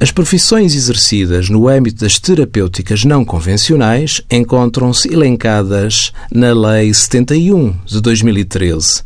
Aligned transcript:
As 0.00 0.12
profissões 0.12 0.76
exercidas 0.76 1.50
no 1.50 1.66
âmbito 1.66 2.02
das 2.02 2.20
terapêuticas 2.20 3.04
não 3.04 3.24
convencionais 3.24 4.22
encontram-se 4.30 5.12
elencadas 5.12 6.12
na 6.30 6.52
Lei 6.52 6.94
71 6.94 7.74
de 7.84 8.00
2013, 8.00 9.02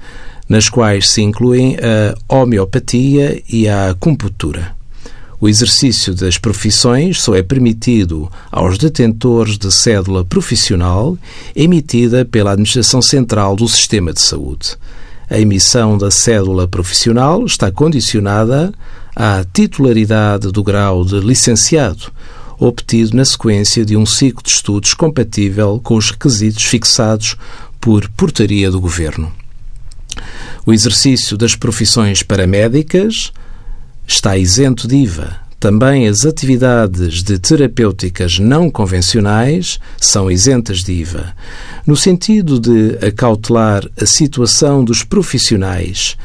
nas 0.46 0.68
quais 0.68 1.08
se 1.08 1.22
incluem 1.22 1.78
a 2.28 2.34
homeopatia 2.34 3.42
e 3.48 3.66
a 3.66 3.88
acupuntura. 3.88 4.76
O 5.40 5.48
exercício 5.48 6.14
das 6.14 6.36
profissões 6.36 7.22
só 7.22 7.34
é 7.34 7.42
permitido 7.42 8.30
aos 8.50 8.76
detentores 8.76 9.56
de 9.56 9.72
cédula 9.72 10.22
profissional 10.22 11.16
emitida 11.56 12.22
pela 12.22 12.52
Administração 12.52 13.00
Central 13.00 13.56
do 13.56 13.66
Sistema 13.66 14.12
de 14.12 14.20
Saúde. 14.20 14.76
A 15.30 15.40
emissão 15.40 15.96
da 15.96 16.10
cédula 16.10 16.68
profissional 16.68 17.46
está 17.46 17.72
condicionada 17.72 18.74
à 19.14 19.44
titularidade 19.52 20.50
do 20.50 20.62
grau 20.62 21.04
de 21.04 21.20
licenciado, 21.20 22.12
obtido 22.58 23.16
na 23.16 23.24
sequência 23.24 23.84
de 23.84 23.96
um 23.96 24.06
ciclo 24.06 24.42
de 24.42 24.50
estudos 24.50 24.94
compatível 24.94 25.80
com 25.82 25.96
os 25.96 26.10
requisitos 26.10 26.64
fixados 26.64 27.36
por 27.80 28.08
portaria 28.10 28.70
do 28.70 28.80
Governo. 28.80 29.32
O 30.64 30.72
exercício 30.72 31.36
das 31.36 31.56
profissões 31.56 32.22
paramédicas 32.22 33.32
está 34.06 34.36
isento 34.36 34.86
de 34.86 34.96
IVA. 34.96 35.42
Também 35.58 36.08
as 36.08 36.26
atividades 36.26 37.22
de 37.22 37.38
terapêuticas 37.38 38.38
não 38.38 38.68
convencionais 38.68 39.78
são 39.96 40.30
isentas 40.30 40.82
de 40.82 40.92
IVA, 40.92 41.34
no 41.86 41.96
sentido 41.96 42.58
de 42.58 42.98
acautelar 43.04 43.88
a 44.00 44.06
situação 44.06 44.84
dos 44.84 45.04
profissionais 45.04 46.16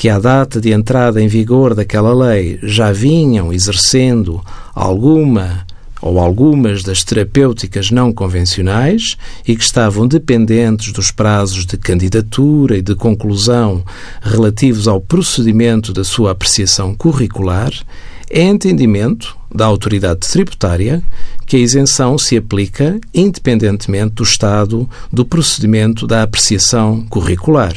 que, 0.00 0.08
à 0.08 0.18
data 0.18 0.58
de 0.58 0.72
entrada 0.72 1.20
em 1.20 1.28
vigor 1.28 1.74
daquela 1.74 2.14
lei, 2.14 2.58
já 2.62 2.90
vinham 2.90 3.52
exercendo 3.52 4.42
alguma 4.74 5.66
ou 6.00 6.18
algumas 6.18 6.82
das 6.82 7.04
terapêuticas 7.04 7.90
não 7.90 8.10
convencionais 8.10 9.18
e 9.46 9.54
que 9.54 9.62
estavam 9.62 10.08
dependentes 10.08 10.90
dos 10.90 11.10
prazos 11.10 11.66
de 11.66 11.76
candidatura 11.76 12.78
e 12.78 12.80
de 12.80 12.94
conclusão 12.94 13.84
relativos 14.22 14.88
ao 14.88 15.02
procedimento 15.02 15.92
da 15.92 16.02
sua 16.02 16.30
apreciação 16.30 16.94
curricular, 16.94 17.70
é 18.30 18.40
entendimento 18.40 19.36
da 19.54 19.66
autoridade 19.66 20.20
tributária 20.20 21.02
que 21.44 21.56
a 21.56 21.60
isenção 21.60 22.16
se 22.16 22.38
aplica 22.38 22.98
independentemente 23.12 24.14
do 24.14 24.22
estado 24.22 24.88
do 25.12 25.26
procedimento 25.26 26.06
da 26.06 26.22
apreciação 26.22 27.04
curricular. 27.10 27.74